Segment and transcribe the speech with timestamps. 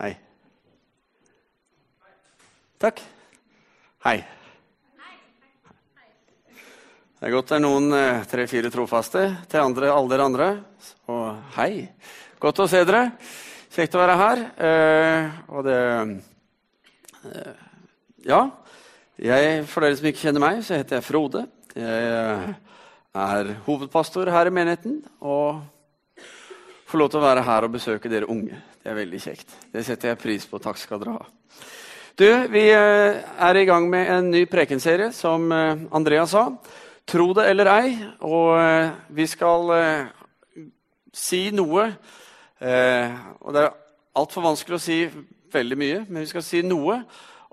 [0.00, 0.14] Hei.
[2.80, 3.02] Takk.
[4.06, 4.14] Hei.
[7.18, 9.26] Det er godt det er noen eh, tre-fire trofaste.
[9.52, 10.46] Til andre, alle dere andre.
[11.12, 11.26] Og
[11.58, 11.84] hei.
[12.40, 13.10] Godt å se dere.
[13.76, 14.42] Kjekt å være her.
[14.70, 15.76] Eh, og det
[17.34, 17.60] eh,
[18.30, 18.40] Ja.
[19.20, 21.44] Jeg, for dere som ikke kjenner meg, så heter jeg Frode.
[21.76, 22.54] Jeg
[23.20, 25.02] er hovedpastor her i menigheten.
[25.20, 25.60] Og
[26.90, 28.56] får lov til å være her og besøke dere unge.
[28.82, 29.52] Det er veldig kjekt.
[29.70, 30.58] Det setter jeg pris på.
[30.62, 31.26] Takk skal dere ha.
[32.18, 36.48] Du, Vi eh, er i gang med en ny prekenserie, som eh, Andrea sa.
[37.06, 37.94] Tro det eller ei.
[38.26, 39.70] Og eh, vi skal
[41.14, 41.86] si noe
[42.60, 43.70] Og det er
[44.20, 44.98] altfor vanskelig å si
[45.50, 46.98] veldig mye, men vi skal si noe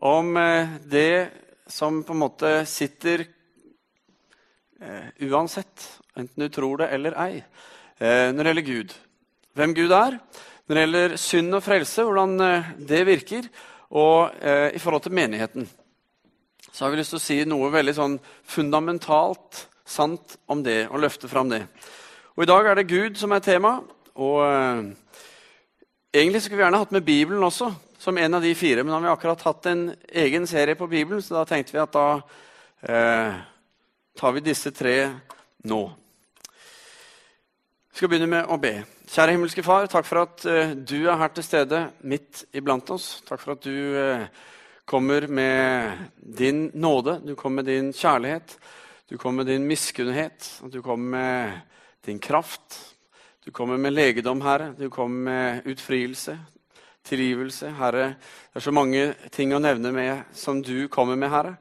[0.04, 0.36] om
[0.84, 1.30] det
[1.72, 3.24] som på en måte sitter
[5.24, 5.88] uansett,
[6.20, 7.40] enten du tror det eller ei,
[8.04, 8.98] når det gjelder Gud.
[9.58, 10.20] Hvem Gud er,
[10.68, 12.38] når det gjelder synd og frelse, hvordan
[12.88, 13.50] det virker
[13.98, 15.66] og eh, i forhold til menigheten
[16.78, 21.02] så har vi lyst til å si noe veldig sånn fundamentalt sant om det, og
[21.02, 21.64] løfte fram det.
[22.38, 23.80] Og I dag er det Gud som er tema.
[24.14, 24.84] og eh,
[26.14, 28.84] Egentlig skulle vi gjerne hatt med Bibelen også, som en av de fire.
[28.84, 29.82] Men nå har vi akkurat hatt en
[30.22, 32.06] egen serie på Bibelen, så da tenkte vi at da
[32.86, 33.42] eh,
[34.22, 34.98] tar vi disse tre
[35.66, 35.82] nå.
[37.98, 38.84] Vi skal begynne med å be.
[39.10, 43.24] Kjære himmelske Far, takk for at uh, du er her til stede midt iblant oss.
[43.26, 44.28] Takk for at du uh,
[44.86, 48.54] kommer med din nåde, du kommer med din kjærlighet.
[49.10, 51.58] Du kommer med din miskunnhet, du kommer med
[52.06, 52.78] din kraft.
[53.42, 54.76] Du kommer med legedom, Herre.
[54.78, 56.38] Du kommer med utfrielse,
[57.02, 57.74] tilgivelse.
[57.82, 58.12] Herre,
[58.54, 61.58] det er så mange ting å nevne med som du kommer med, Herre.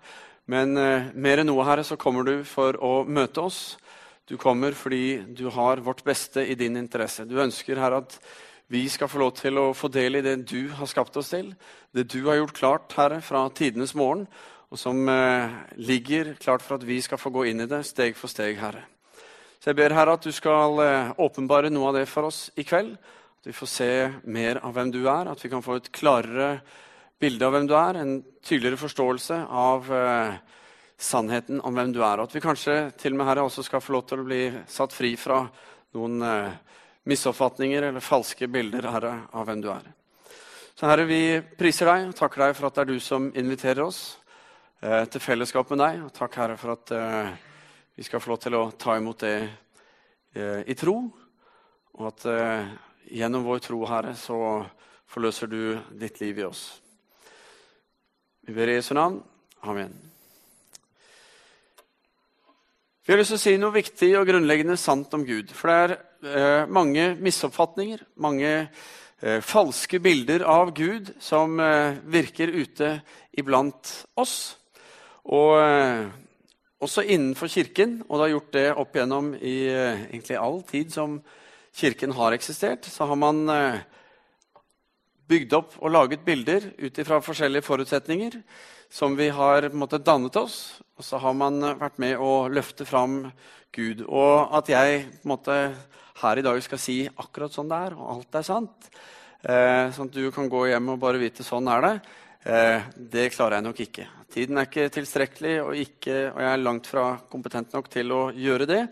[0.53, 3.79] Men uh, mer enn noe, Herre, så kommer du for å møte oss.
[4.27, 7.25] Du kommer fordi du har vårt beste i din interesse.
[7.25, 8.17] Du ønsker her at
[8.67, 11.53] vi skal få lov til å få del i det du har skapt oss til.
[11.95, 14.25] Det du har gjort klart, Herre, fra tidenes morgen,
[14.67, 18.19] og som eh, ligger klart for at vi skal få gå inn i det steg
[18.19, 18.83] for steg, Herre.
[19.63, 22.67] Så jeg ber Herre at du skal eh, åpenbare noe av det for oss i
[22.67, 22.97] kveld.
[23.39, 23.91] At vi får se
[24.27, 26.57] mer av hvem du er, at vi kan få et klarere
[27.23, 30.35] bilde av hvem du er, en tydeligere forståelse av eh,
[30.99, 32.19] sannheten om hvem du er.
[32.19, 34.43] Og at vi kanskje til og med her også skal få lov til å bli
[34.71, 35.43] satt fri fra
[35.97, 36.57] noen eh,
[37.07, 39.93] misoppfatninger eller falske bilder herre, av hvem du er.
[40.77, 43.81] Så Herre, vi priser deg og takker deg for at det er du som inviterer
[43.87, 44.01] oss
[44.85, 46.03] eh, til fellesskap med deg.
[46.05, 47.31] Og takk, Herre, for at eh,
[47.97, 49.37] vi skal få lov til å ta imot det
[50.37, 50.99] eh, i tro.
[51.97, 52.75] Og at eh,
[53.23, 54.37] gjennom vår tro, Herre, så
[55.09, 55.63] forløser du
[55.97, 56.67] ditt liv i oss.
[58.45, 59.23] Vi ber i Jesu navn.
[59.65, 60.16] Amen.
[63.07, 65.53] Vi har lyst til å si noe viktig og grunnleggende sant om Gud.
[65.55, 65.93] For det er
[66.27, 72.89] eh, mange misoppfatninger, mange eh, falske bilder av Gud som eh, virker ute
[73.39, 74.57] iblant oss.
[75.23, 76.03] Og eh,
[76.83, 80.91] også innenfor Kirken, og det har gjort det opp igjennom i eh, egentlig all tid
[80.99, 81.21] som
[81.79, 83.85] Kirken har eksistert, så har man eh,
[85.29, 88.41] bygd opp og laget bilder ut ifra forskjellige forutsetninger
[88.93, 90.79] som vi har måte, dannet oss.
[90.97, 93.25] Og så har man vært med å løfte fram
[93.75, 94.05] Gud.
[94.07, 95.57] Og at jeg måte,
[96.23, 98.87] her i dag skal si akkurat sånn det er, og alt er sant,
[99.45, 101.95] eh, sånn at du kan gå hjem og bare vite sånn er det,
[102.47, 104.07] eh, det klarer jeg nok ikke.
[104.33, 108.23] Tiden er ikke tilstrekkelig, og, ikke, og jeg er langt fra kompetent nok til å
[108.33, 108.83] gjøre det.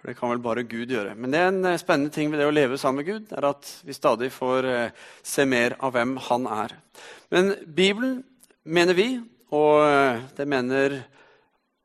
[0.00, 1.12] For det kan vel bare Gud gjøre.
[1.12, 3.46] Men det er en eh, spennende ting ved det å leve sammen med Gud, er
[3.50, 6.72] at vi stadig får eh, se mer av hvem han er.
[7.28, 8.22] Men Bibelen,
[8.64, 9.10] mener vi,
[9.52, 10.96] og eh, det mener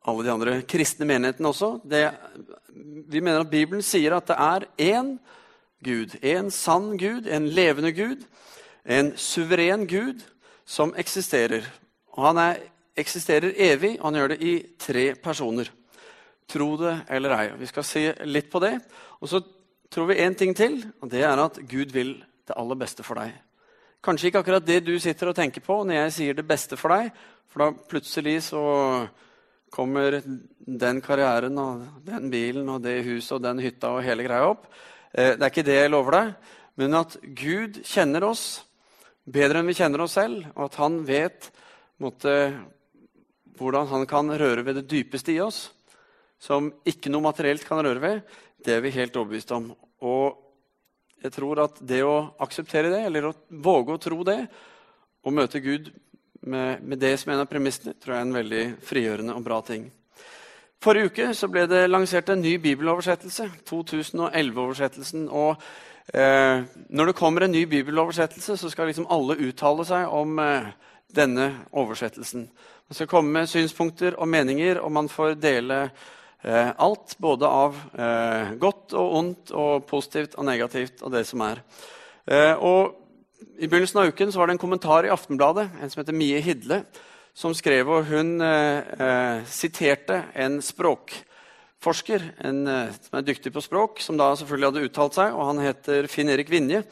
[0.08, 1.70] alle de andre kristne menighetene også.
[1.84, 2.06] Det,
[2.72, 5.16] vi mener at Bibelen sier at det er én
[5.84, 8.24] Gud, en sann Gud, en levende Gud,
[8.88, 10.24] en suveren Gud
[10.64, 11.68] som eksisterer.
[12.16, 12.62] Og han er,
[12.96, 15.68] eksisterer evig, og han gjør det i tre personer.
[16.46, 17.46] Tro det eller ei.
[17.58, 18.76] Vi skal se litt på det.
[19.20, 19.40] Og så
[19.90, 23.18] tror vi én ting til, og det er at Gud vil det aller beste for
[23.18, 23.34] deg.
[24.04, 26.94] Kanskje ikke akkurat det du sitter og tenker på når jeg sier det beste for
[26.94, 27.10] deg,
[27.50, 28.62] for da plutselig så
[29.72, 34.46] kommer den karrieren og den bilen og det huset og den hytta og hele greia
[34.52, 34.68] opp.
[35.12, 36.32] Eh, det er ikke det jeg lover deg,
[36.78, 38.46] men at Gud kjenner oss
[39.26, 41.50] bedre enn vi kjenner oss selv, og at han vet
[42.02, 42.34] måtte,
[43.58, 45.66] hvordan han kan røre ved det dypeste i oss,
[46.38, 48.34] som ikke noe materielt kan røre ved,
[48.64, 49.70] det er vi helt overbevist om.
[50.04, 50.42] Og
[51.22, 54.40] jeg tror at det å akseptere det, eller å våge å tro det,
[55.26, 55.90] og møte Gud
[56.46, 59.60] med, med, det som en av premissene, tror jeg er en veldig frigjørende og bra
[59.66, 59.88] ting.
[60.82, 65.26] Forrige uke så ble det lansert en ny bibeloversettelse, 2011-oversettelsen.
[65.32, 65.56] og
[66.14, 70.68] eh, når det kommer en ny bibeloversettelse, så skal liksom alle uttale seg om eh,
[71.16, 72.46] denne oversettelsen.
[72.86, 75.88] Man skal komme med synspunkter og meninger, og man får dele
[76.44, 77.16] alt.
[77.18, 81.62] Både av eh, godt og ondt og positivt og negativt og det som er.
[82.26, 82.96] Eh, og
[83.58, 86.82] I begynnelsen av uken var det en kommentar i Aftenbladet, en som heter Mie Hidle,
[87.36, 92.64] som skrev, og hun eh, siterte en språkforsker en,
[92.96, 96.52] som er dyktig på språk, som da selvfølgelig hadde uttalt seg, og han heter Finn-Erik
[96.52, 96.82] Vinje.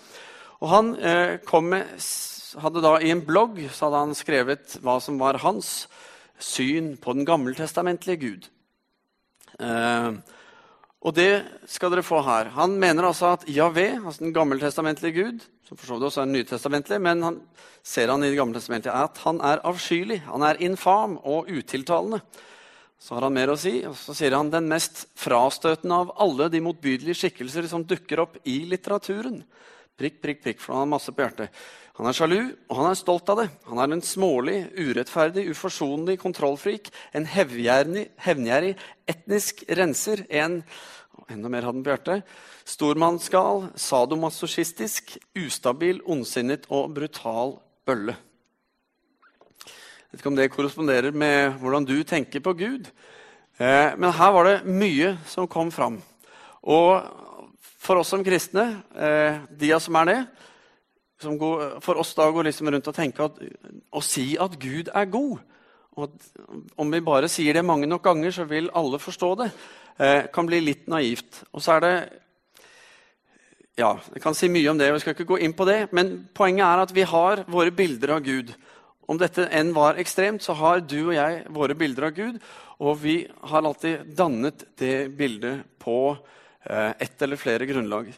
[0.60, 1.98] Og han med
[2.62, 5.86] hadde da I en blogg hadde han skrevet hva som var hans
[6.40, 8.50] syn på den gammeltestamentlige Gud.
[9.60, 10.08] Eh,
[11.04, 12.48] og det skal dere få her.
[12.56, 16.32] Han mener altså at Javé, altså den gammeltestamentlige Gud, som for så vidt også er
[16.32, 17.38] nytestamentlig, men han
[17.84, 22.22] ser han i det gamle testamentet, at han er avskyelig, han er infam og utiltalende.
[22.96, 26.48] Så har han mer å si, og så sier han den mest frastøtende av alle
[26.48, 29.42] de motbydelige skikkelser som dukker opp i litteraturen.
[30.00, 31.52] Prikk, prikk, prikk, for han har masse på hjertet.
[31.94, 33.46] Han er sjalu, og han er stolt av det.
[33.68, 38.74] Han er en smålig, urettferdig, uforsonlig kontrollfrik, en hevngjerrig,
[39.06, 40.62] etnisk renser, en
[41.30, 42.32] enda mer hadde han på hjertet,
[42.68, 48.16] stormannsgal, sadomasochistisk, ustabil, ondsinnet og brutal bølle.
[49.64, 52.90] Jeg vet ikke om det korresponderer med hvordan du tenker på Gud.
[53.58, 56.00] Eh, men her var det mye som kom fram.
[56.62, 57.02] Og
[57.58, 60.18] for oss som kristne, eh, de som er det,
[61.22, 63.38] som går, for oss da går liksom rundt og tenker at,
[63.94, 65.38] og si at Gud er god.
[65.94, 66.10] Og
[66.80, 69.50] om vi bare sier det mange nok ganger, så vil alle forstå det.
[69.96, 71.44] Eh, kan bli litt naivt.
[71.52, 71.96] Og så er det
[73.74, 75.88] Ja, jeg kan si mye om det, og jeg skal ikke gå inn på det,
[75.90, 78.52] men poenget er at vi har våre bilder av Gud.
[79.10, 82.38] Om dette enn var ekstremt, så har du og jeg våre bilder av Gud,
[82.78, 83.16] og vi
[83.50, 86.16] har alltid dannet det bildet på
[86.70, 88.12] eh, ett eller flere grunnlag.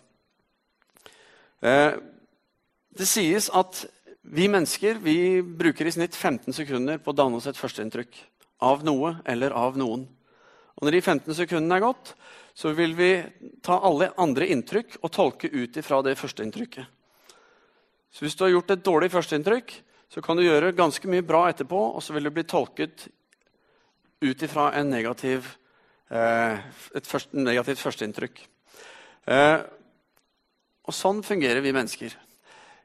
[1.64, 1.96] Eh,
[2.98, 3.84] det sies at
[4.26, 8.18] vi mennesker vi bruker i snitt 15 sekunder på å danne oss et førsteinntrykk
[8.66, 10.06] av noe eller av noen.
[10.76, 12.12] Og når de 15 sekundene er gått,
[12.56, 13.10] så vil vi
[13.64, 16.88] ta alle andre inntrykk og tolke ut ifra det førsteinntrykket.
[18.10, 19.72] Så hvis du har gjort et dårlig førsteinntrykk,
[20.08, 23.08] så kan du gjøre ganske mye bra etterpå, og så vil det bli tolket
[24.24, 26.58] ut ifra eh,
[26.96, 28.40] et først, negativt førsteinntrykk.
[29.26, 29.58] Eh,
[30.86, 32.14] og sånn fungerer vi mennesker.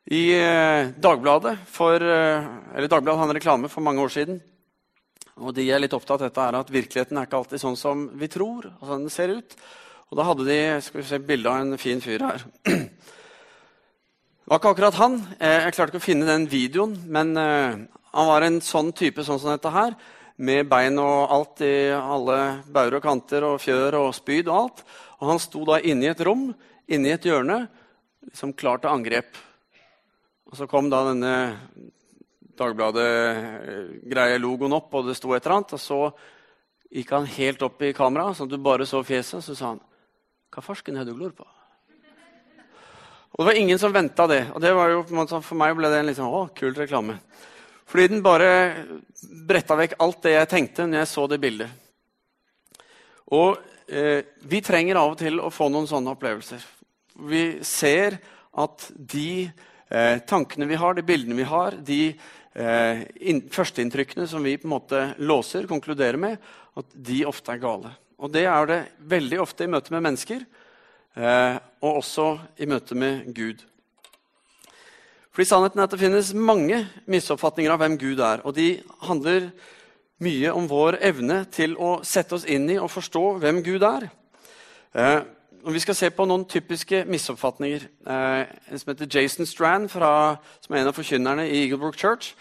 [0.10, 4.40] I eh, Dagbladet for, eh, Dagbladet hadde en reklame for mange år siden.
[5.42, 8.08] Og de er litt opptatt av dette er at virkeligheten er ikke alltid sånn som
[8.18, 8.66] vi tror.
[8.80, 9.56] og sånn den ser ut.
[10.10, 12.46] Og da hadde de skal vi se, bilde av en fin fyr her.
[14.42, 15.20] Det var ikke akkurat han.
[15.40, 16.98] Eh, jeg klarte ikke å finne den videoen.
[17.08, 19.96] Men han var en sånn type sånn som dette her.
[20.42, 24.84] Med bein og alt i alle bauger og kanter og fjør og spyd og alt.
[25.22, 26.50] Og han sto da inne i et rom,
[26.90, 27.68] inne i et hjørne,
[28.34, 29.38] som klar til angrep.
[30.52, 31.36] Og så kom da denne
[32.60, 35.76] Dagbladet-greie logoen opp, og det sto et eller annet.
[35.78, 36.00] Og så
[36.92, 39.72] gikk han helt opp i kameraet, sånn at du bare så fjeset, og så sa
[39.72, 39.82] han
[40.52, 41.48] Hva farsken er du glor på?
[43.32, 44.42] Og det var ingen som venta det.
[44.52, 47.16] Og det jo, for meg ble det en liksom, å, kul reklame.
[47.88, 48.52] Fordi den bare
[49.48, 51.72] bretta vekk alt det jeg tenkte når jeg så det bildet.
[53.32, 53.56] Og
[53.88, 56.64] eh, vi trenger av og til å få noen sånne opplevelser.
[57.32, 58.20] Vi ser
[58.60, 59.48] at de
[59.92, 63.04] eh, tankene vi har, de bildene vi har, de eh,
[63.52, 66.40] førsteinntrykkene som vi på en måte låser, konkluderer med,
[66.80, 67.92] at de ofte er gale.
[68.22, 68.80] Og det er det
[69.12, 70.46] veldig ofte i møte med mennesker,
[71.18, 72.32] eh, og også
[72.62, 73.66] i møte med Gud.
[75.32, 78.42] Fordi sannheten er at det finnes mange misoppfatninger av hvem Gud er.
[78.44, 79.48] Og de handler
[80.22, 84.10] mye om vår evne til å sette oss inn i og forstå hvem Gud er.
[84.92, 85.22] Eh,
[85.62, 87.84] Vi skal se på noen typiske misoppfatninger.
[88.10, 88.40] Eh,
[88.72, 92.32] en som heter Jason Strand, fra, som er en av forkynnerne i Eaglebrook Church,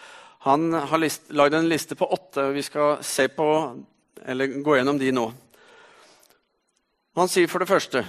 [0.46, 2.46] han har list, lagd en liste på åtte.
[2.46, 3.76] og Vi skal se på,
[4.24, 5.26] eller gå gjennom de nå.
[7.20, 8.06] Han sier for det første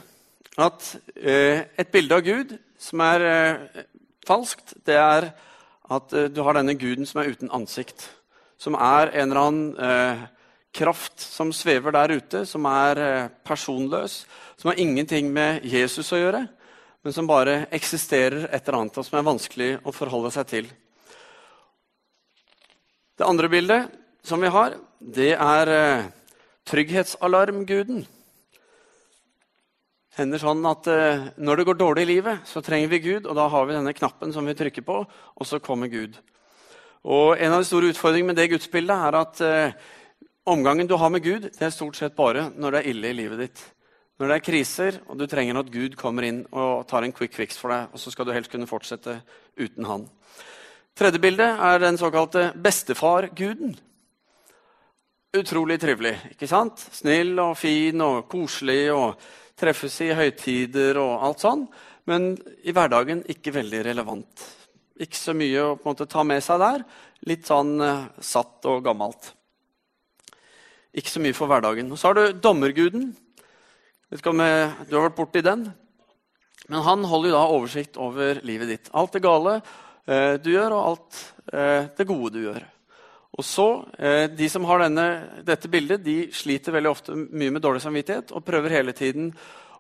[0.58, 3.86] at eh, et bilde av Gud som er eh,
[4.28, 5.34] falskt, det er
[5.92, 8.08] at du har denne guden som er uten ansikt.
[8.56, 10.28] Som er en eller annen
[10.72, 14.26] kraft som svever der ute, som er eh, personløs,
[14.58, 16.46] som har ingenting med Jesus å gjøre,
[17.02, 20.72] men som bare eksisterer et eller annet, og som er vanskelig å forholde seg til.
[23.18, 23.92] Det andre bildet
[24.26, 26.10] som vi har, det er eh,
[26.70, 28.04] trygghetsalarmguden.
[30.12, 33.26] Det hender sånn at eh, Når det går dårlig i livet, så trenger vi Gud.
[33.26, 36.20] og Da har vi denne knappen som vi trykker på, og så kommer Gud.
[37.02, 39.42] Og En av de store utfordringene med det gudsbildet er at
[40.44, 43.18] Omgangen du har med Gud, det er stort sett bare når det er ille i
[43.20, 43.60] livet ditt.
[44.18, 47.36] Når det er kriser, og du trenger at Gud kommer inn og tar en quick
[47.38, 49.20] fix for deg, og så skal du helst kunne fortsette
[49.60, 50.08] uten han.
[50.98, 53.76] Tredje bilde er den såkalte bestefar-guden.
[55.38, 56.16] Utrolig trivelig.
[56.34, 56.82] ikke sant?
[56.92, 59.22] Snill og fin og koselig og
[59.62, 61.68] treffes i høytider og alt sånn.
[62.10, 62.34] Men
[62.66, 64.48] i hverdagen ikke veldig relevant.
[64.98, 66.84] Ikke så mye å på en måte ta med seg der.
[67.30, 69.36] Litt sånn uh, satt og gammelt.
[70.92, 71.92] Ikke så mye for hverdagen.
[71.92, 73.12] Og så har du dommerguden.
[74.12, 75.70] Vet ikke om jeg, du har vært borti den?
[76.68, 78.92] Men han holder jo da oversikt over livet ditt.
[78.96, 82.62] Alt det gale eh, du gjør, og alt eh, det gode du gjør.
[83.40, 83.68] Og så,
[83.98, 85.08] eh, De som har denne,
[85.48, 89.32] dette bildet, de sliter veldig ofte mye med dårlig samvittighet og prøver hele tiden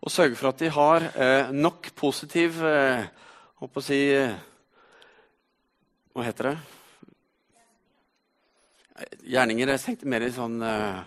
[0.01, 3.03] å sørge for at de har eh, nok positiv eh,
[3.61, 4.37] eh,
[6.11, 6.80] Hva heter det?
[9.27, 11.01] Gjerninger Jeg tenkte mer i sånn uh...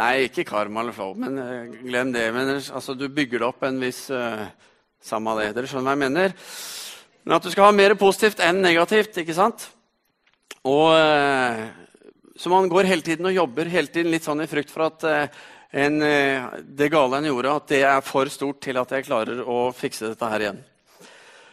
[0.00, 2.28] Nei, ikke karma eller flow, men uh, glem det.
[2.34, 4.46] Men altså, du bygger det opp en viss uh,
[5.02, 5.50] Samme det.
[5.56, 6.34] Dere skjønner hva jeg mener?
[7.24, 9.16] Men at du skal ha mer positivt enn negativt.
[9.22, 9.64] ikke sant?
[10.68, 10.92] Og
[12.36, 15.06] Så man går hele tiden og jobber hele tiden litt sånn i frykt for at
[15.72, 19.70] en, det gale en gjorde, at det er for stort til at jeg klarer å
[19.72, 20.60] fikse dette her igjen.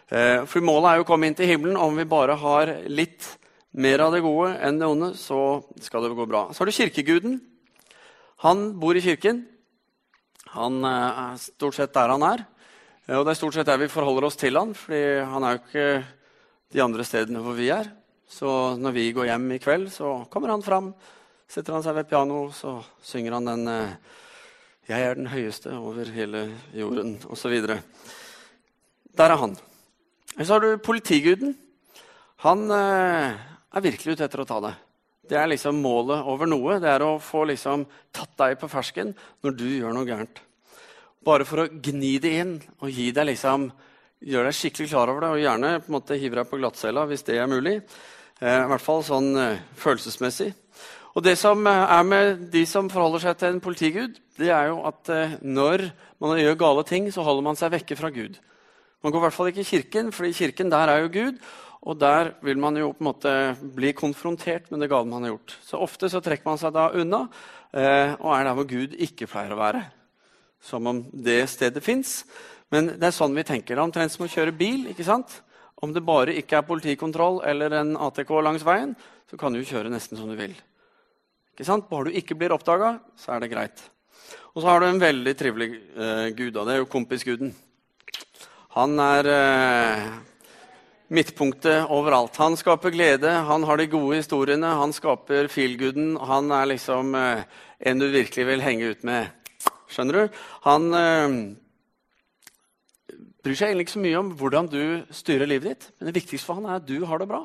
[0.07, 1.75] For målet er jo å komme inn til himmelen.
[1.75, 3.25] Om vi bare har litt
[3.77, 6.47] mer av det gode enn det onde, så skal det gå bra.
[6.51, 7.37] Så har du kirkeguden.
[8.45, 9.43] Han bor i kirken.
[10.53, 12.45] Han eh, er stort sett der han er.
[13.15, 15.61] Og det er stort sett der vi forholder oss til han, fordi han er jo
[15.61, 15.89] ikke
[16.75, 17.87] de andre stedene hvor vi er.
[18.27, 20.89] Så når vi går hjem i kveld, så kommer han fram,
[21.47, 22.73] setter han seg ved pianoet, så
[23.03, 23.95] synger han den eh,
[24.87, 27.55] 'Jeg er den høyeste over hele jorden', osv.
[29.17, 29.57] Der er han.
[30.37, 31.55] Så har du politiguden.
[32.45, 34.73] Han eh, er virkelig ute etter å ta det.
[35.27, 36.77] Det er liksom målet over noe.
[36.79, 40.43] Det er å få liksom tatt deg på fersken når du gjør noe gærent.
[41.25, 43.65] Bare for å gni det inn og gi deg liksom,
[44.29, 45.33] gjøre deg skikkelig klar over det.
[45.33, 47.79] Og gjerne på en måte hive deg på glattcella hvis det er mulig.
[48.37, 50.51] Eh, I hvert fall sånn eh, følelsesmessig.
[51.17, 54.69] Og det som eh, er med de som forholder seg til en politigud, det er
[54.69, 55.89] jo at eh, når
[56.21, 58.37] man gjør gale ting, så holder man seg vekke fra Gud.
[59.03, 61.39] Man går i hvert fall ikke i kirken, for i kirken der er jo Gud.
[61.87, 63.31] Og der vil man jo på en måte
[63.75, 65.53] bli konfrontert med det gale man har gjort.
[65.63, 67.21] Så ofte så trekker man seg da unna
[67.71, 69.83] eh, og er der hvor Gud ikke pleier å være.
[70.59, 72.23] Som om det stedet fins.
[72.73, 73.79] Men det er sånn vi tenker.
[73.79, 74.89] Omtrent som å kjøre bil.
[74.91, 75.39] ikke sant?
[75.77, 78.95] Om det bare ikke er politikontroll eller en ATK langs veien,
[79.29, 80.55] så kan du kjøre nesten som du vil.
[81.53, 81.85] Ikke sant?
[81.89, 83.85] Bare du ikke blir oppdaga, så er det greit.
[84.55, 87.53] Og så har du en veldig trivelig eh, gud, og det er jo kompisguden.
[88.77, 90.01] Han er eh,
[91.17, 92.35] midtpunktet overalt.
[92.37, 96.11] Han skaper glede, han har de gode historiene, han skaper feelgooden.
[96.29, 97.41] Han er liksom eh,
[97.89, 99.31] en du virkelig vil henge ut med.
[99.89, 100.37] Skjønner du?
[100.67, 101.37] Han eh,
[103.41, 104.81] bryr seg egentlig ikke så mye om hvordan du
[105.15, 105.89] styrer livet ditt.
[105.97, 107.41] Men det viktigste for han er at du har det bra.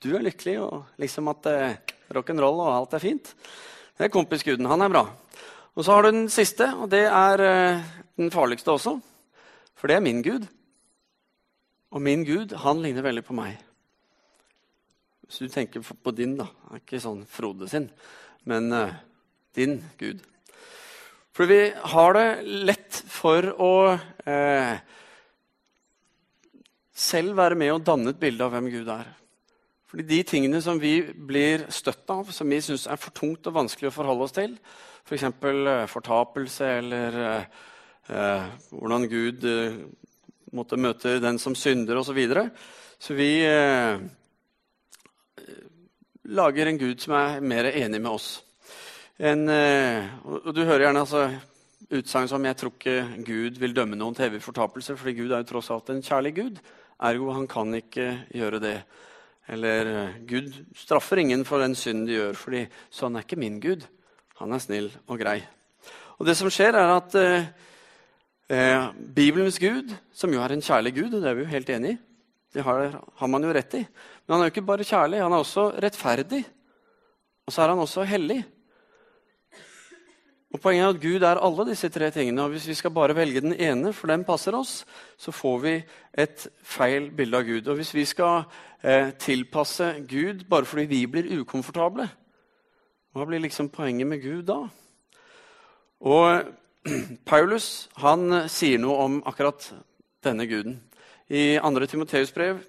[0.00, 3.34] Du er lykkelig, og liksom at eh, rock'n'roll og alt er fint.
[3.98, 4.70] Det er kompisguden.
[4.70, 5.02] Han er bra.
[5.74, 8.94] Og så har du den siste, og det er eh, den farligste også.
[9.74, 10.46] For det er min gud.
[11.90, 13.58] Og min Gud, han ligner veldig på meg.
[15.26, 16.46] Hvis du tenker på din, da.
[16.46, 17.88] Det er ikke sånn Frode sin,
[18.50, 18.94] men uh,
[19.58, 20.22] din Gud.
[21.34, 22.26] For vi har det
[22.66, 24.74] lett for å uh,
[26.94, 29.10] selv være med og danne et bilde av hvem Gud er.
[29.90, 33.56] Fordi de tingene som vi blir støtt av, som vi syns er for tungt og
[33.56, 34.54] vanskelig å forholde oss til,
[35.06, 35.26] f.eks.
[35.42, 39.44] For uh, fortapelse eller eh, hvordan Gud
[40.56, 42.10] måtte møte den som synder, osv.
[42.10, 42.44] Så, videre.
[42.98, 44.00] så vi eh,
[46.30, 48.32] lager en Gud som er mer enig med oss.
[49.18, 51.28] En, eh, og du hører gjerne altså,
[51.90, 55.42] utsagn som 'jeg tror ikke Gud vil dømme noen til evig fortapelse', fordi Gud er
[55.42, 56.58] jo tross alt en kjærlig Gud.
[57.00, 58.82] Ergo han kan ikke gjøre det.
[59.48, 63.60] Eller eh, Gud straffer ingen for den synden de gjør, fordi sånn er ikke min
[63.60, 63.86] Gud.
[64.38, 65.42] Han er snill og grei.
[66.18, 67.48] Og det som skjer, er at eh,
[68.50, 71.68] Eh, Bibelens Gud, som jo er en kjærlig Gud, og det er vi jo helt
[71.70, 71.98] enig i,
[72.50, 73.84] det har, har, man jo rett i.
[73.84, 76.40] Men han er jo ikke bare kjærlig, han er også rettferdig.
[77.46, 78.40] Og så er han også hellig.
[80.50, 82.42] Og Poenget er at Gud er alle disse tre tingene.
[82.42, 84.80] og Hvis vi skal bare velge den ene, for den passer oss,
[85.14, 85.76] så får vi
[86.18, 87.70] et feil bilde av Gud.
[87.70, 88.48] Og hvis vi skal
[88.82, 92.08] eh, tilpasse Gud bare fordi vi blir ukomfortable,
[93.14, 94.64] hva blir liksom poenget med Gud da?
[96.02, 96.50] Og
[97.24, 99.66] Paulus han sier noe om akkurat
[100.24, 100.78] denne guden.
[101.28, 101.86] I 2.
[101.86, 102.62] Timoteus brev,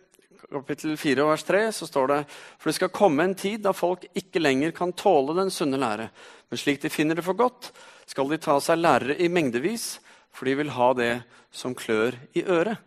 [0.51, 4.05] kapittel 4 vers 3 så står det For det skal komme en tid da folk
[4.13, 6.09] ikke lenger kan tåle den sunne lære.
[6.51, 7.71] Men slik de finner det for godt,
[8.05, 9.99] skal de ta seg lærere i mengdevis,
[10.31, 11.13] for de vil ha det
[11.51, 12.77] som klør i øret.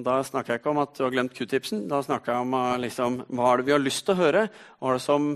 [0.00, 1.82] Og Da snakker jeg ikke om at du har glemt q-tipsen.
[1.88, 4.46] Da snakker jeg om eh, liksom, hva er det vi har lyst til å høre,
[4.80, 5.26] hva er det som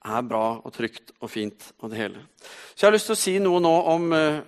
[0.00, 1.72] er bra og trygt og fint.
[1.80, 2.26] og det hele.
[2.74, 4.40] Så jeg har lyst til å si noe nå om eh,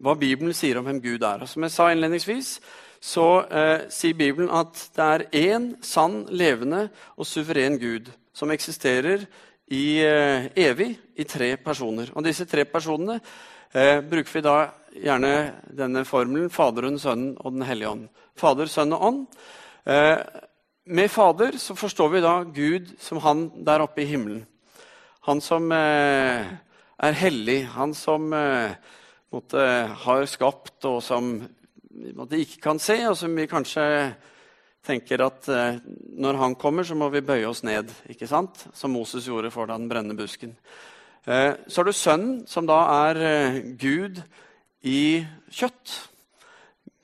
[0.00, 1.42] hva Bibelen sier om hvem Gud er.
[1.42, 2.60] Og som jeg sa innledningsvis,
[3.00, 9.26] så eh, sier Bibelen at det er én sann, levende og suveren Gud som eksisterer
[9.68, 12.10] i, eh, evig i tre personer.
[12.14, 13.20] Og disse tre personene
[13.68, 14.52] bruker vi da
[14.96, 15.32] gjerne
[15.76, 18.06] denne formelen Faderen, Sønnen og Den hellige ånd.
[18.34, 19.26] Fader, Sønn og Ånd.
[20.86, 24.46] med Fader så forstår vi da Gud som han der oppe i himmelen.
[25.28, 26.46] Han som eh,
[27.04, 28.70] er hellig, han som eh,
[29.28, 29.60] måtte,
[29.92, 31.34] har skapt, og som
[31.90, 33.84] vi ikke kan se, og som vi kanskje
[34.88, 35.82] tenker at eh,
[36.16, 37.92] når han kommer, så må vi bøye oss ned.
[38.08, 38.62] ikke sant?
[38.72, 40.56] Som Moses gjorde for den brennende busken.
[41.28, 42.78] Så har du Sønnen, som da
[43.10, 44.22] er Gud
[44.80, 45.92] i kjøtt.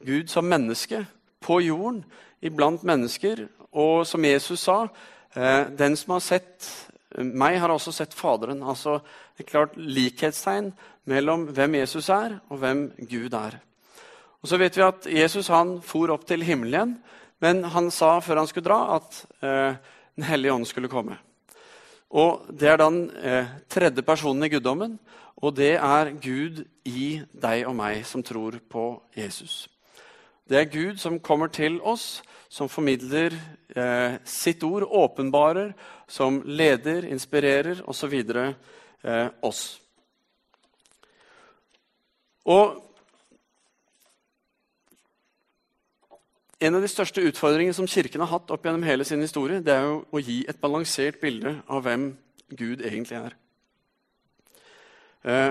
[0.00, 1.02] Gud som menneske
[1.44, 2.06] på jorden,
[2.40, 3.44] iblant mennesker.
[3.76, 4.86] Og som Jesus sa,
[5.76, 6.70] den som har sett
[7.22, 8.62] meg har også sett Faderen.
[8.62, 8.98] Altså
[9.38, 10.72] et klart likhetstegn
[11.10, 13.58] mellom hvem Jesus er, og hvem Gud er.
[14.42, 16.96] Og Så vet vi at Jesus han for opp til himmelen igjen,
[17.40, 19.74] men han sa før han skulle dra, at eh,
[20.14, 21.16] Den hellige ånd skulle komme.
[22.10, 24.98] Og Det er den eh, tredje personen i guddommen,
[25.36, 29.68] og det er Gud i deg og meg som tror på Jesus.
[30.48, 32.22] Det er Gud som kommer til oss,
[32.52, 33.32] som formidler
[33.76, 35.72] eh, sitt ord, åpenbarer,
[36.08, 38.14] som leder, inspirerer osv.
[39.04, 39.80] Eh, oss.
[42.44, 42.80] Og
[46.64, 49.74] En av de største utfordringene som Kirken har hatt opp gjennom hele sin historie, det
[49.74, 52.06] er jo å gi et balansert bilde av hvem
[52.56, 53.34] Gud egentlig er.
[55.28, 55.50] Eh,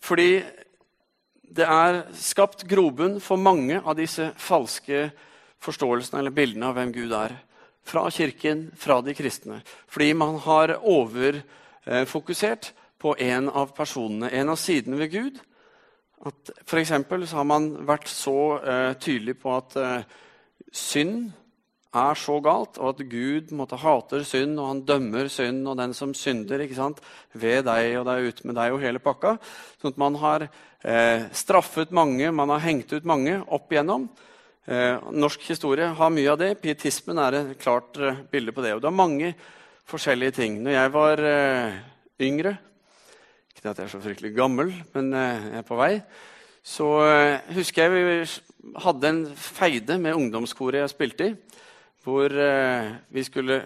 [0.00, 0.30] fordi
[1.48, 5.08] det er skapt grobunn for mange av disse falske
[5.64, 7.34] forståelsene eller bildene av hvem Gud er.
[7.88, 9.62] Fra kirken, fra de kristne.
[9.88, 15.40] Fordi man har overfokusert på en av personene, en av sidene ved Gud.
[16.28, 20.02] At for så har man vært så uh, tydelig på at uh,
[20.74, 21.30] synd
[21.96, 25.94] er så galt, og at Gud måtte hater synd, og han dømmer synd og den
[25.96, 27.00] som synder ikke sant?
[27.32, 29.36] ved deg, og det er med deg og hele pakka.
[29.80, 34.08] Sånn at man har eh, straffet mange, man har hengt ut mange opp igjennom.
[34.68, 36.50] Eh, norsk historie har mye av det.
[36.60, 38.74] Pietismen er et klart eh, bilde på det.
[38.76, 39.30] Og det er mange
[39.88, 40.58] forskjellige ting.
[40.60, 41.78] Når jeg var eh,
[42.20, 42.58] yngre
[43.54, 46.02] Ikke at jeg er så fryktelig gammel, men jeg er på vei.
[46.62, 46.84] Så
[47.56, 51.32] husker jeg vi hadde en feide med ungdomskoret jeg spilte i.
[52.04, 52.32] Hvor
[53.12, 53.62] vi skulle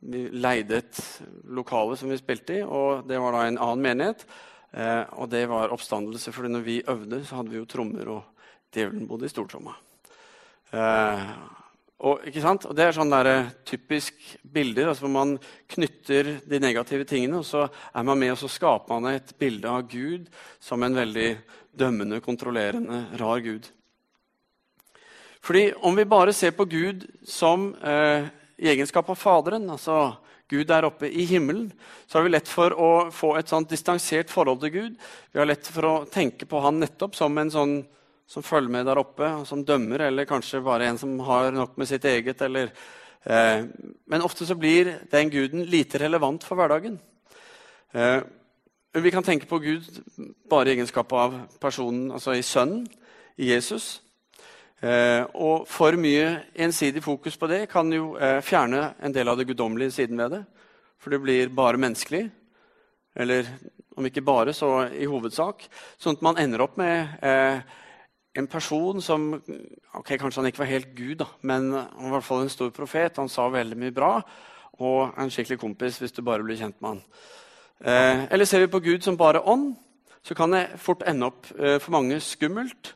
[0.00, 0.98] Vi leide et
[1.44, 4.24] lokale som vi spilte i, og det var da en annen menighet.
[5.18, 8.40] Og det var oppstandelse, for når vi øvde, så hadde vi jo trommer, og
[8.72, 9.74] djevelen bodde i stortromma.
[10.70, 11.30] Eh,
[12.00, 15.34] og, og, Det er sånn der, eh, typisk bilder altså hvor man
[15.74, 19.68] knytter de negative tingene, og så er man med og så skaper man et bilde
[19.68, 20.30] av Gud
[20.62, 21.30] som en veldig
[21.76, 23.68] dømmende, kontrollerende, rar Gud.
[25.42, 28.26] Fordi Om vi bare ser på Gud som eh,
[28.58, 30.16] i egenskap av Faderen, altså
[30.50, 31.70] Gud der oppe i himmelen,
[32.06, 34.98] så har vi lett for å få et sånt distansert forhold til Gud.
[35.32, 37.76] Vi har lett for å tenke på han nettopp som en sånn
[38.30, 41.88] som følger med der oppe, som dømmer, eller kanskje bare en som har nok med
[41.90, 42.42] sitt eget.
[42.46, 42.70] Eller,
[43.24, 43.64] eh,
[44.06, 46.98] men ofte så blir den guden lite relevant for hverdagen.
[47.92, 48.20] Eh,
[48.94, 49.82] vi kan tenke på Gud
[50.50, 52.86] bare i egenskap av personen, altså i Sønnen,
[53.38, 54.00] i Jesus.
[54.80, 59.36] Eh, og for mye ensidig fokus på det kan jo eh, fjerne en del av
[59.36, 60.44] det guddommelige siden ved det.
[61.00, 62.30] For det blir bare menneskelig.
[63.16, 63.48] Eller
[63.96, 65.66] om ikke bare, så i hovedsak.
[66.00, 67.60] Sånn at man ender opp med eh,
[68.38, 72.14] en person som ok, Kanskje han ikke var helt Gud, da, men han var i
[72.14, 73.18] hvert fall en stor profet.
[73.18, 74.14] Han sa veldig mye bra.
[74.80, 77.04] Og en skikkelig kompis hvis du bare blir kjent med han.
[77.80, 79.74] Eh, eller ser vi på Gud som bare ånd,
[80.22, 82.94] så kan det fort ende opp eh, for mange skummelt.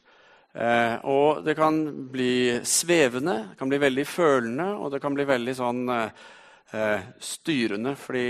[0.55, 1.81] Eh, og det kan
[2.13, 6.25] bli svevende, det kan bli veldig følende, og det kan bli veldig sånn eh,
[6.73, 7.97] eh, styrende.
[7.99, 8.29] Fordi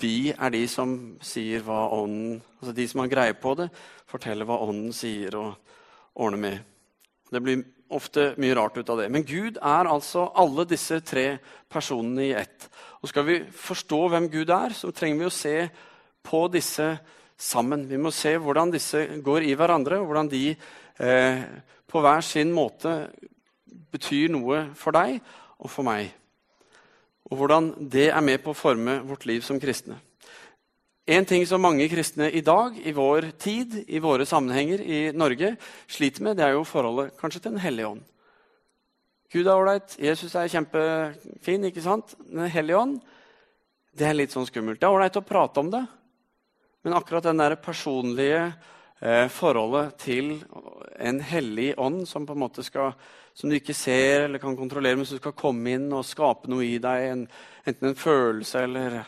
[0.00, 3.70] vi er de som sier hva ånden Altså de som har greie på det,
[4.04, 5.32] forteller hva ånden sier.
[5.40, 5.54] og
[6.20, 6.58] ordner med.
[7.30, 9.08] Det blir ofte mye rart ut av det.
[9.10, 11.38] Men Gud er altså alle disse tre
[11.70, 12.68] personene i ett.
[13.00, 15.56] Og Skal vi forstå hvem Gud er, så trenger vi å se
[16.26, 16.90] på disse
[17.40, 17.86] sammen.
[17.88, 20.44] Vi må se hvordan disse går i hverandre, og hvordan de
[21.00, 21.42] eh,
[21.90, 23.08] på hver sin måte
[23.90, 25.18] betyr noe for deg
[25.58, 26.12] og for meg.
[27.30, 29.98] Og hvordan det er med på å forme vårt liv som kristne.
[31.10, 35.56] En ting som mange kristne i dag, i vår tid, i våre sammenhenger i Norge
[35.90, 38.04] sliter med, det er jo forholdet kanskje til Den hellige ånd.
[39.30, 42.14] Gud er ålreit, Jesus er kjempefin, ikke sant?
[42.26, 43.00] Den hellige ånd
[43.94, 44.78] det er litt sånn skummelt.
[44.78, 45.82] Det er ålreit å prate om det,
[46.86, 48.52] men akkurat den der personlige
[49.32, 50.34] forholdet til
[51.00, 52.90] en hellig ånd som på en måte skal,
[53.32, 56.66] som du ikke ser eller kan kontrollere, men som skal komme inn og skape noe
[56.66, 57.22] i deg, en,
[57.64, 58.98] enten en følelse eller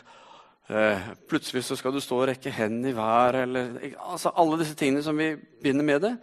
[0.67, 3.41] Eh, plutselig så skal du stå og rekke hendene i været.
[3.43, 6.13] Eller, altså alle disse tingene som vi begynner med det.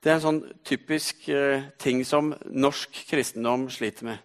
[0.00, 4.22] Det er en sånn typisk eh, ting som norsk kristendom sliter med.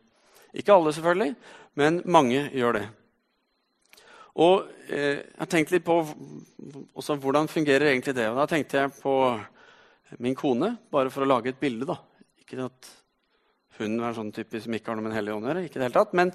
[0.56, 1.36] Ikke alle, selvfølgelig,
[1.76, 2.86] men mange gjør det.
[4.44, 8.28] Og eh, jeg tenkte litt på også, hvordan fungerer egentlig det.
[8.32, 9.16] Og da tenkte jeg på
[10.24, 11.88] min kone, bare for å lage et bilde.
[11.88, 11.98] da.
[12.42, 12.92] Ikke at
[13.80, 15.64] hun er sånn type som ikke har noe med Den hellige ånd å gjøre.
[15.68, 16.32] ikke det hele tatt, Men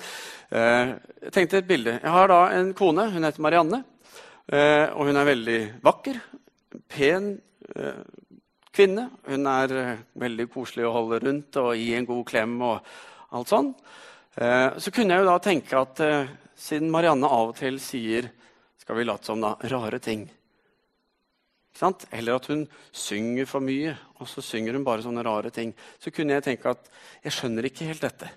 [0.51, 0.95] eh,
[1.27, 1.97] jeg tenkte et bilde.
[2.01, 3.07] Jeg har da en kone.
[3.13, 3.85] Hun heter Marianne.
[4.51, 6.21] Eh, og hun er veldig vakker.
[6.89, 7.33] Pen
[7.77, 8.03] eh,
[8.73, 9.09] kvinne.
[9.29, 12.93] Hun er eh, veldig koselig å holde rundt og gi en god klem og
[13.37, 13.75] alt sånn.
[14.41, 16.05] Eh, så kunne jeg jo da tenke at
[16.61, 18.29] siden Marianne av og til sier
[18.81, 20.29] skal vi late som da, rare ting
[22.11, 25.73] eller at hun synger for mye, og så synger hun bare sånne rare ting.
[25.99, 26.91] Så kunne jeg tenke at
[27.25, 28.29] jeg skjønner ikke helt dette.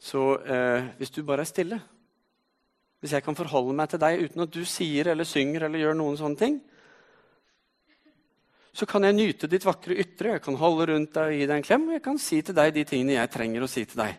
[0.00, 1.78] Så eh, hvis du bare er stille,
[3.00, 5.98] hvis jeg kan forholde meg til deg uten at du sier eller synger eller gjør
[5.98, 6.60] noen sånne ting,
[8.72, 11.58] så kan jeg nyte ditt vakre ytre, jeg kan holde rundt deg og gi deg
[11.58, 14.00] en klem, og jeg kan si til deg de tingene jeg trenger å si til
[14.00, 14.16] deg.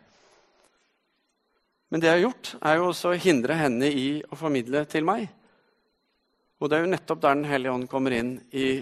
[1.94, 5.06] Men det jeg har gjort, er jo også å hindre henne i å formidle til
[5.06, 5.28] meg.
[6.58, 8.82] Og det er jo nettopp der Den hellige ånd kommer inn i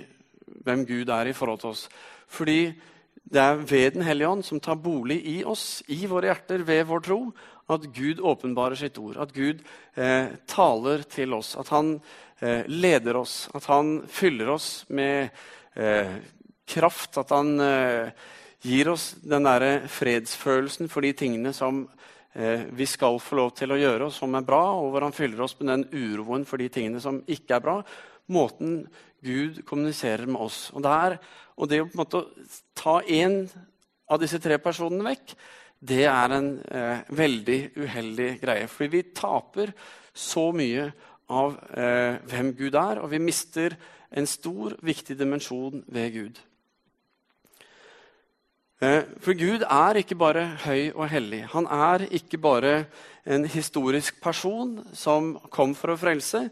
[0.63, 1.81] hvem Gud er i forhold til oss.
[2.31, 2.71] Fordi
[3.27, 6.87] det er ved Den hellige ånd, som tar bolig i oss, i våre hjerter, ved
[6.87, 7.19] vår tro,
[7.67, 9.19] at Gud åpenbarer sitt ord.
[9.19, 9.59] At Gud
[9.99, 11.57] eh, taler til oss.
[11.59, 11.97] At han
[12.39, 13.49] eh, leder oss.
[13.51, 15.35] At han fyller oss med
[15.75, 16.15] eh,
[16.63, 17.19] kraft.
[17.19, 18.11] At han eh,
[18.63, 21.89] gir oss den derre fredsfølelsen for de tingene som
[22.31, 25.43] vi skal få lov til å gjøre, og som er bra, og hvor han fyller
[25.43, 27.73] oss med den uroen for de tingene som ikke er bra.
[28.31, 28.85] Måten
[29.21, 30.69] Gud kommuniserer med oss.
[30.71, 31.17] Og, der,
[31.59, 32.23] og det å på en måte
[32.77, 33.43] ta én
[34.11, 35.35] av disse tre personene vekk,
[35.81, 38.67] det er en eh, veldig uheldig greie.
[38.69, 39.73] Fordi vi taper
[40.13, 40.89] så mye
[41.31, 43.77] av eh, hvem Gud er, og vi mister
[44.11, 46.41] en stor, viktig dimensjon ved Gud.
[49.21, 51.43] For Gud er ikke bare høy og hellig.
[51.53, 52.71] Han er ikke bare
[53.21, 56.47] en historisk person som kom for å frelse.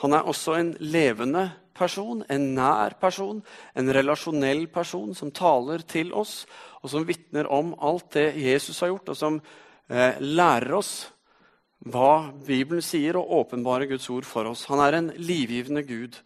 [0.00, 3.42] Han er også en levende person, en nær person,
[3.76, 6.46] en relasjonell person som taler til oss,
[6.80, 9.40] og som vitner om alt det Jesus har gjort, og som
[9.92, 10.94] eh, lærer oss
[11.84, 14.64] hva Bibelen sier, og åpenbarer Guds ord for oss.
[14.72, 16.22] Han er en livgivende Gud,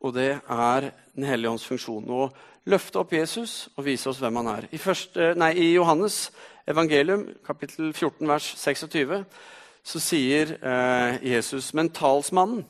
[0.00, 2.08] og det er Den hellige ånds funksjon.
[2.08, 2.32] Og
[2.68, 4.68] løfte opp Jesus og vise oss hvem han er.
[4.72, 6.28] I, første, nei, i Johannes
[6.68, 9.22] evangelium, kapittel 14, vers 26,
[9.88, 12.66] så sier eh, Jesus, men talsmannen,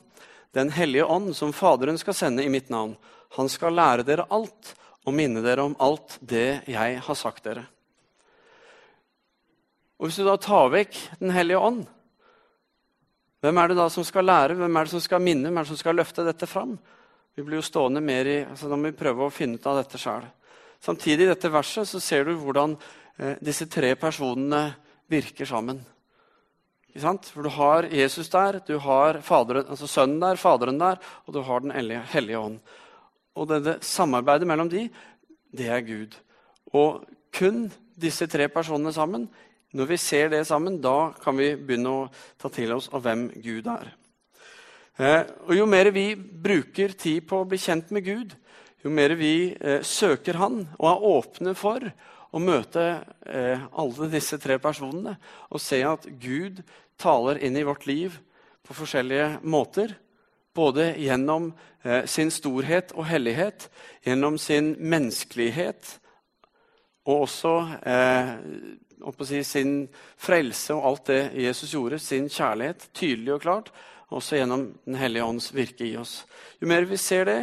[0.49, 2.95] Den hellige ånd, som Faderen skal sende i mitt navn,
[3.37, 4.71] han skal lære dere alt
[5.05, 7.67] og minne dere om alt det jeg har sagt dere.
[9.99, 11.83] Og Hvis du da tar vekk Den hellige ånd,
[13.43, 15.67] hvem er det da som skal lære, hvem er det som skal minne, hvem er
[15.67, 16.73] det som skal løfte dette fram?
[17.39, 19.77] Vi blir jo stående mer i altså Da må vi prøve å finne ut av
[19.79, 20.25] dette sjøl.
[20.83, 22.73] Samtidig i dette verset så ser du hvordan
[23.15, 24.73] eh, disse tre personene
[25.07, 25.79] virker sammen.
[26.89, 27.29] Ikke sant?
[27.31, 31.39] For du har Jesus der, du har faderen, altså Sønnen der, Faderen der, og du
[31.47, 31.71] har Den
[32.11, 32.59] hellige ånd.
[33.39, 34.89] Og dette samarbeidet mellom de,
[35.55, 36.19] det er Gud.
[36.75, 39.29] Og kun disse tre personene sammen,
[39.71, 43.29] når vi ser det sammen, da kan vi begynne å ta til oss av hvem
[43.39, 43.93] Gud er.
[44.99, 48.33] Eh, og Jo mer vi bruker tid på å bli kjent med Gud,
[48.83, 51.85] jo mer vi eh, søker Han og er åpne for
[52.35, 52.83] å møte
[53.23, 55.15] eh, alle disse tre personene
[55.47, 56.59] og se at Gud
[56.99, 58.17] taler inn i vårt liv
[58.67, 59.95] på forskjellige måter.
[60.55, 61.53] Både gjennom
[62.09, 63.69] sin storhet og hellighet,
[64.03, 65.93] gjennom sin menneskelighet
[67.07, 67.53] og også
[67.87, 68.33] eh,
[69.23, 69.71] si, sin
[70.19, 73.71] frelse og alt det Jesus gjorde, sin kjærlighet, tydelig og klart
[74.09, 76.23] også gjennom Den hellige ånds virke i oss.
[76.61, 77.39] Jo mer vi ser det,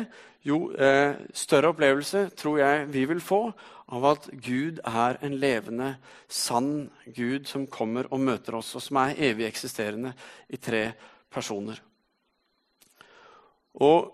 [0.47, 3.49] jo eh, større opplevelse tror jeg vi vil få
[3.95, 5.97] av at Gud er en levende,
[6.29, 10.13] sann Gud som kommer og møter oss, og som er evig eksisterende
[10.51, 10.89] i tre
[11.31, 11.79] personer.
[13.77, 14.09] Og,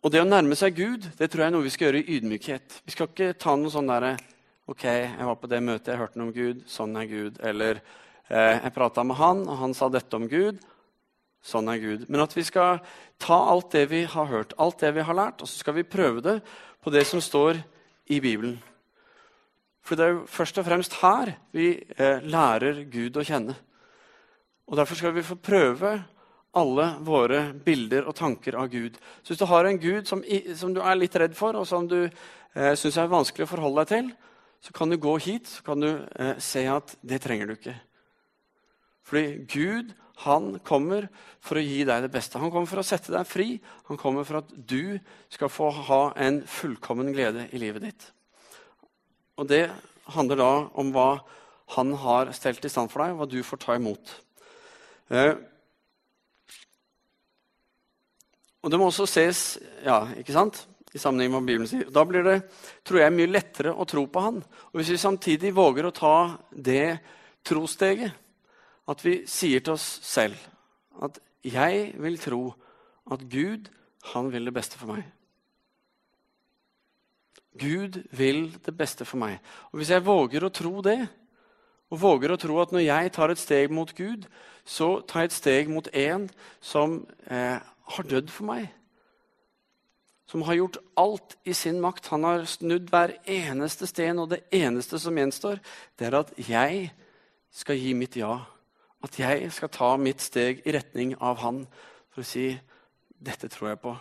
[0.00, 2.16] og, det å nærme seg Gud det tror jeg er noe vi skal gjøre i
[2.16, 2.80] ydmykhet.
[2.86, 4.16] Vi skal ikke ta noe sånn derre
[4.66, 6.64] Ok, jeg var på det møtet, jeg hørte noe om Gud.
[6.66, 7.36] Sånn er Gud.
[7.38, 10.58] Eller eh, jeg prata med han, og han sa dette om Gud.
[11.46, 12.06] Sånn er Gud.
[12.10, 12.80] Men at vi skal
[13.22, 15.86] ta alt det vi har hørt, alt det vi har lært, og så skal vi
[15.86, 16.40] prøve det
[16.82, 17.60] på det som står
[18.10, 18.58] i Bibelen.
[19.86, 23.54] For det er jo først og fremst her vi eh, lærer Gud å kjenne.
[24.66, 25.92] Og Derfor skal vi få prøve
[26.56, 28.96] alle våre bilder og tanker av Gud.
[29.22, 30.24] Så hvis du har en Gud som,
[30.56, 33.84] som du er litt redd for, og som du eh, syns er vanskelig å forholde
[33.84, 34.08] deg til,
[34.66, 37.76] så kan du gå hit så kan du eh, se at det trenger du ikke.
[39.06, 41.08] Fordi Gud han kommer
[41.44, 42.40] for å gi deg det beste.
[42.40, 43.48] Han kommer for å sette deg fri.
[43.90, 44.96] Han kommer for at du
[45.32, 48.06] skal få ha en fullkommen glede i livet ditt.
[49.36, 49.66] Og det
[50.14, 51.10] handler da om hva
[51.76, 54.14] han har stelt i stand for deg, og hva du får ta imot.
[55.12, 55.34] Eh,
[58.64, 59.42] og det må også ses
[59.84, 60.64] ja, ikke sant?
[60.96, 61.88] i sammenheng med Bibelen sier.
[61.92, 62.38] Da blir det
[62.86, 64.38] tror jeg, mye lettere å tro på Han.
[64.72, 66.16] Og Hvis vi samtidig våger å ta
[66.50, 66.96] det
[67.44, 68.16] trosteget,
[68.88, 70.36] at vi sier til oss selv
[71.02, 72.54] at 'jeg vil tro
[73.10, 73.68] at Gud,
[74.12, 75.04] han vil det beste for meg'.
[77.58, 79.38] Gud vil det beste for meg.
[79.72, 81.08] Og Hvis jeg våger å tro det,
[81.90, 84.26] og våger å tro at når jeg tar et steg mot Gud,
[84.64, 88.66] så tar jeg et steg mot en som eh, har dødd for meg.
[90.26, 92.08] Som har gjort alt i sin makt.
[92.10, 95.62] Han har snudd hver eneste sten, og det eneste som gjenstår,
[95.98, 96.90] det er at jeg
[97.54, 98.40] skal gi mitt ja
[99.06, 101.64] at jeg skal ta mitt steg i retning av Han
[102.12, 102.50] for å si
[103.16, 103.94] dette tror jeg på.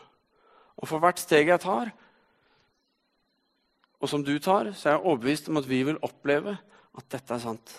[0.81, 1.91] Og for hvert steg jeg tar,
[4.01, 6.57] og som du tar, så er jeg overbevist om at vi vil oppleve
[6.95, 7.71] at dette er sant.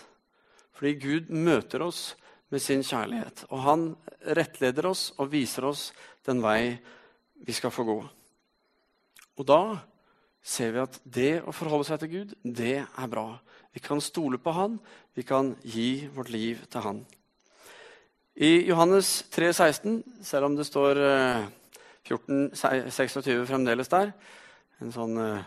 [0.75, 2.15] Fordi Gud møter oss
[2.53, 3.45] med sin kjærlighet.
[3.51, 3.85] Og han
[4.37, 5.91] rettleder oss og viser oss
[6.27, 6.75] den vei
[7.47, 7.97] vi skal få gå.
[9.37, 9.61] Og da
[10.41, 13.29] ser vi at det å forholde seg til Gud, det er bra.
[13.73, 14.79] Vi kan stole på Han,
[15.15, 17.05] vi kan gi vårt liv til Han.
[18.35, 20.99] I Johannes 3, 16, selv om det står
[22.05, 24.11] 14, eh, 26 fremdeles der
[24.77, 25.39] En sånn uh,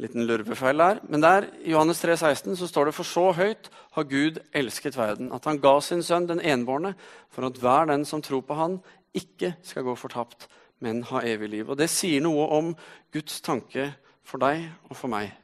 [0.00, 1.00] liten lurvefeil der.
[1.12, 4.96] Men der, i Johannes 3, 16, så står det for så høyt har Gud elsket
[4.96, 6.94] verden, at han ga sin sønn den enbårne,
[7.28, 8.78] for at hver den som tror på han,
[9.12, 10.48] ikke skal gå fortapt,
[10.80, 11.68] men ha evig liv.
[11.68, 12.72] Og Det sier noe om
[13.12, 13.90] Guds tanke
[14.24, 15.34] for deg og for meg.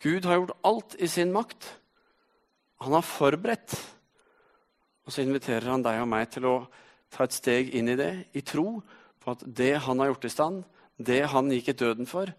[0.00, 1.66] Gud har gjort alt i sin makt.
[2.80, 3.76] Han har forberedt
[5.10, 6.56] og så inviterer han deg og meg til å
[7.10, 8.78] ta et steg inn i det, i tro
[9.18, 10.60] på at det han har gjort i stand,
[11.02, 12.30] det han gikk i døden for,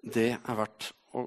[0.00, 1.26] det er verdt å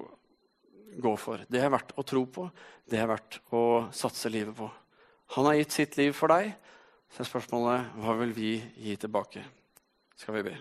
[1.06, 1.44] gå for.
[1.46, 2.48] Det er verdt å tro på.
[2.82, 3.62] Det er verdt å
[3.94, 4.66] satse livet på.
[5.36, 6.50] Han har gitt sitt liv for deg.
[7.14, 9.46] Så er spørsmålet hva vil vi gi tilbake?
[10.18, 10.58] Skal vi be.